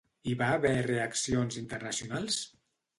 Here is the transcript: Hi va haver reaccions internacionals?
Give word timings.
Hi 0.29 0.31
va 0.39 0.47
haver 0.53 0.71
reaccions 0.87 1.61
internacionals? 1.65 2.45